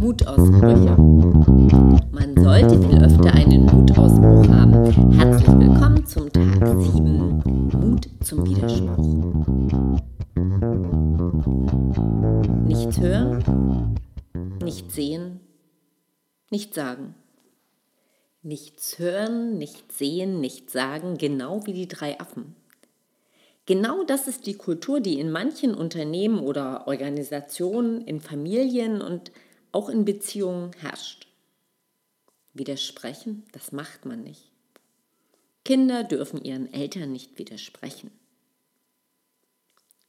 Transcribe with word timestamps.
Mutausbrüche. 0.00 0.96
Man 2.10 2.34
sollte 2.36 2.80
viel 2.80 3.04
öfter 3.04 3.34
einen 3.34 3.66
Mutausbruch 3.66 4.48
haben. 4.48 4.72
Herzlich 5.12 5.48
willkommen 5.48 6.06
zum 6.06 6.32
Tag 6.32 6.80
7. 6.80 7.42
Mut 7.78 8.08
zum 8.24 8.46
Widerspruch. 8.46 9.04
Nichts 12.64 12.98
hören, 12.98 13.94
nicht 14.62 14.90
sehen, 14.90 15.40
nicht 16.50 16.72
sagen. 16.72 17.14
Nichts 18.42 18.98
hören, 18.98 19.58
nicht 19.58 19.92
sehen, 19.92 20.40
nicht 20.40 20.70
sagen, 20.70 21.18
genau 21.18 21.66
wie 21.66 21.74
die 21.74 21.88
drei 21.88 22.18
Affen. 22.20 22.54
Genau 23.66 24.04
das 24.04 24.28
ist 24.28 24.46
die 24.46 24.54
Kultur, 24.54 25.00
die 25.00 25.18
in 25.18 25.30
manchen 25.30 25.74
Unternehmen 25.74 26.38
oder 26.38 26.86
Organisationen, 26.86 28.00
in 28.00 28.20
Familien 28.20 29.02
und 29.02 29.32
auch 29.72 29.88
in 29.88 30.04
Beziehungen 30.04 30.72
herrscht. 30.78 31.26
Widersprechen, 32.54 33.44
das 33.50 33.72
macht 33.72 34.04
man 34.04 34.22
nicht. 34.22 34.50
Kinder 35.64 36.04
dürfen 36.04 36.42
ihren 36.44 36.72
Eltern 36.72 37.10
nicht 37.10 37.38
widersprechen. 37.38 38.12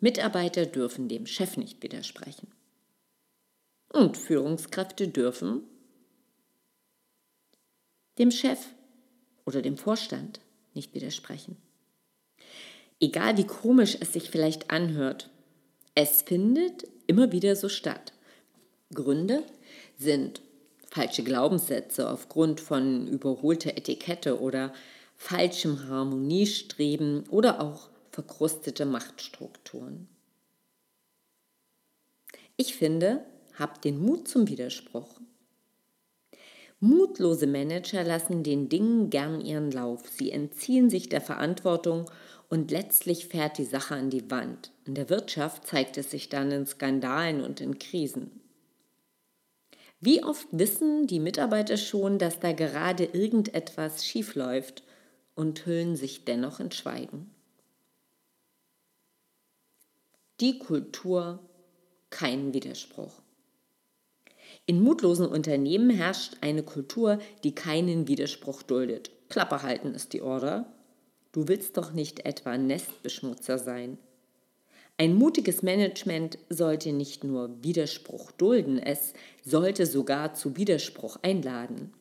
Mitarbeiter 0.00 0.64
dürfen 0.64 1.08
dem 1.08 1.26
Chef 1.26 1.58
nicht 1.58 1.82
widersprechen. 1.82 2.48
Und 3.90 4.16
Führungskräfte 4.16 5.08
dürfen 5.08 5.62
dem 8.18 8.30
Chef 8.30 8.66
oder 9.44 9.60
dem 9.60 9.76
Vorstand 9.76 10.40
nicht 10.72 10.94
widersprechen. 10.94 11.58
Egal 13.02 13.36
wie 13.36 13.46
komisch 13.46 13.98
es 14.00 14.12
sich 14.12 14.30
vielleicht 14.30 14.70
anhört, 14.70 15.28
es 15.96 16.22
findet 16.22 16.86
immer 17.08 17.32
wieder 17.32 17.56
so 17.56 17.68
statt. 17.68 18.12
Gründe 18.94 19.42
sind 19.98 20.40
falsche 20.88 21.24
Glaubenssätze 21.24 22.08
aufgrund 22.08 22.60
von 22.60 23.08
überholter 23.08 23.76
Etikette 23.76 24.40
oder 24.40 24.72
falschem 25.16 25.88
Harmoniestreben 25.88 27.28
oder 27.28 27.60
auch 27.60 27.88
verkrustete 28.12 28.86
Machtstrukturen. 28.86 30.06
Ich 32.56 32.76
finde, 32.76 33.24
habt 33.58 33.84
den 33.84 34.00
Mut 34.00 34.28
zum 34.28 34.46
Widerspruch. 34.46 35.08
Mutlose 36.84 37.46
Manager 37.46 38.02
lassen 38.02 38.42
den 38.42 38.68
Dingen 38.68 39.08
gern 39.08 39.40
ihren 39.40 39.70
Lauf. 39.70 40.02
Sie 40.10 40.32
entziehen 40.32 40.90
sich 40.90 41.08
der 41.08 41.20
Verantwortung 41.20 42.10
und 42.48 42.72
letztlich 42.72 43.28
fährt 43.28 43.56
die 43.58 43.64
Sache 43.64 43.94
an 43.94 44.10
die 44.10 44.28
Wand. 44.32 44.72
In 44.84 44.96
der 44.96 45.08
Wirtschaft 45.08 45.64
zeigt 45.64 45.96
es 45.96 46.10
sich 46.10 46.28
dann 46.28 46.50
in 46.50 46.66
Skandalen 46.66 47.40
und 47.40 47.60
in 47.60 47.78
Krisen. 47.78 48.32
Wie 50.00 50.24
oft 50.24 50.48
wissen 50.50 51.06
die 51.06 51.20
Mitarbeiter 51.20 51.76
schon, 51.76 52.18
dass 52.18 52.40
da 52.40 52.50
gerade 52.50 53.04
irgendetwas 53.04 54.04
schiefläuft 54.04 54.82
und 55.36 55.64
hüllen 55.64 55.94
sich 55.94 56.24
dennoch 56.24 56.58
in 56.58 56.72
Schweigen? 56.72 57.30
Die 60.40 60.58
Kultur, 60.58 61.38
kein 62.10 62.52
Widerspruch. 62.52 63.22
In 64.66 64.80
mutlosen 64.82 65.26
Unternehmen 65.26 65.90
herrscht 65.90 66.36
eine 66.40 66.62
Kultur, 66.62 67.18
die 67.42 67.54
keinen 67.54 68.08
Widerspruch 68.08 68.62
duldet. 68.62 69.10
Klappe 69.28 69.62
halten 69.62 69.94
ist 69.94 70.12
die 70.12 70.22
Order 70.22 70.66
Du 71.32 71.48
willst 71.48 71.78
doch 71.78 71.92
nicht 71.92 72.26
etwa 72.26 72.58
Nestbeschmutzer 72.58 73.58
sein. 73.58 73.96
Ein 74.98 75.14
mutiges 75.14 75.62
Management 75.62 76.38
sollte 76.50 76.92
nicht 76.92 77.24
nur 77.24 77.64
Widerspruch 77.64 78.30
dulden, 78.32 78.78
es 78.78 79.14
sollte 79.42 79.86
sogar 79.86 80.34
zu 80.34 80.56
Widerspruch 80.56 81.16
einladen. 81.22 81.94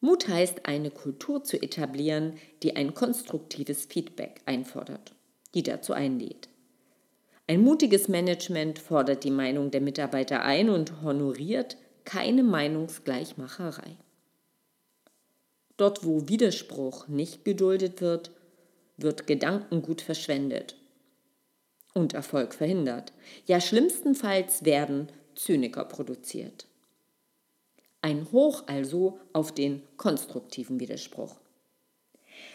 Mut 0.00 0.28
heißt, 0.28 0.66
eine 0.66 0.92
Kultur 0.92 1.42
zu 1.42 1.60
etablieren, 1.60 2.34
die 2.62 2.76
ein 2.76 2.94
konstruktives 2.94 3.86
Feedback 3.86 4.40
einfordert, 4.46 5.12
die 5.54 5.64
dazu 5.64 5.92
einlädt. 5.92 6.48
Ein 7.50 7.62
mutiges 7.62 8.08
Management 8.08 8.78
fordert 8.78 9.24
die 9.24 9.30
Meinung 9.30 9.70
der 9.70 9.80
Mitarbeiter 9.80 10.42
ein 10.42 10.68
und 10.68 11.00
honoriert 11.00 11.78
keine 12.04 12.42
Meinungsgleichmacherei. 12.42 13.96
Dort, 15.78 16.04
wo 16.04 16.28
Widerspruch 16.28 17.08
nicht 17.08 17.46
geduldet 17.46 18.02
wird, 18.02 18.32
wird 18.98 19.26
Gedankengut 19.26 20.02
verschwendet 20.02 20.76
und 21.94 22.12
Erfolg 22.12 22.52
verhindert. 22.52 23.14
Ja, 23.46 23.62
schlimmstenfalls 23.62 24.66
werden 24.66 25.10
Zyniker 25.34 25.86
produziert. 25.86 26.66
Ein 28.02 28.30
Hoch 28.30 28.64
also 28.66 29.20
auf 29.32 29.52
den 29.52 29.82
konstruktiven 29.96 30.80
Widerspruch. 30.80 31.36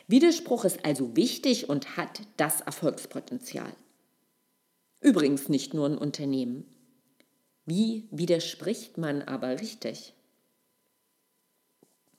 Widerspruch 0.07 0.65
ist 0.65 0.85
also 0.85 1.15
wichtig 1.15 1.67
und 1.67 1.97
hat 1.97 2.21
das 2.37 2.61
Erfolgspotenzial. 2.61 3.73
Übrigens 5.03 5.49
nicht 5.49 5.73
nur 5.73 5.85
in 5.87 5.97
Unternehmen. 5.97 6.65
Wie 7.65 8.07
widerspricht 8.09 8.97
man 8.97 9.21
aber 9.21 9.59
richtig? 9.59 10.13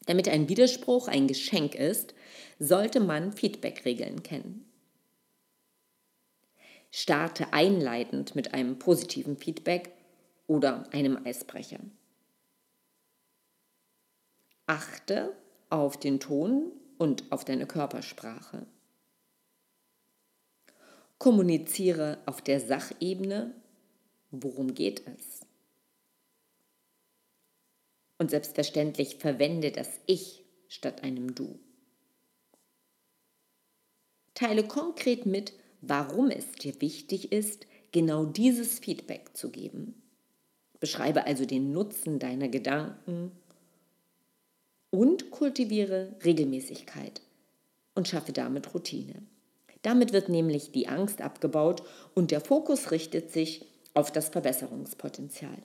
Damit 0.04 0.28
ein 0.28 0.50
Widerspruch 0.50 1.08
ein 1.08 1.26
Geschenk 1.26 1.74
ist, 1.74 2.14
sollte 2.58 3.00
man 3.00 3.32
Feedback-Regeln 3.32 4.22
kennen. 4.22 4.66
Starte 6.90 7.54
einleitend 7.54 8.36
mit 8.36 8.52
einem 8.52 8.78
positiven 8.78 9.38
Feedback 9.38 9.90
oder 10.46 10.84
einem 10.92 11.18
Eisbrecher. 11.24 11.80
Achte 14.66 15.34
auf 15.70 15.98
den 15.98 16.20
Ton 16.20 16.70
und 16.98 17.32
auf 17.32 17.46
deine 17.46 17.66
Körpersprache. 17.66 18.66
Kommuniziere 21.24 22.18
auf 22.26 22.42
der 22.42 22.60
Sachebene, 22.60 23.54
worum 24.30 24.74
geht 24.74 25.02
es. 25.06 25.40
Und 28.18 28.30
selbstverständlich 28.30 29.16
verwende 29.16 29.72
das 29.72 29.88
Ich 30.04 30.44
statt 30.68 31.02
einem 31.02 31.34
Du. 31.34 31.58
Teile 34.34 34.68
konkret 34.68 35.24
mit, 35.24 35.54
warum 35.80 36.28
es 36.28 36.52
dir 36.52 36.78
wichtig 36.82 37.32
ist, 37.32 37.66
genau 37.90 38.26
dieses 38.26 38.78
Feedback 38.80 39.34
zu 39.34 39.50
geben. 39.50 39.94
Beschreibe 40.78 41.24
also 41.24 41.46
den 41.46 41.72
Nutzen 41.72 42.18
deiner 42.18 42.48
Gedanken 42.50 43.32
und 44.90 45.30
kultiviere 45.30 46.16
Regelmäßigkeit 46.22 47.22
und 47.94 48.08
schaffe 48.08 48.34
damit 48.34 48.74
Routine. 48.74 49.22
Damit 49.84 50.14
wird 50.14 50.30
nämlich 50.30 50.72
die 50.72 50.88
Angst 50.88 51.20
abgebaut 51.20 51.82
und 52.14 52.30
der 52.30 52.40
Fokus 52.40 52.90
richtet 52.90 53.30
sich 53.30 53.66
auf 53.92 54.10
das 54.10 54.30
Verbesserungspotenzial. 54.30 55.58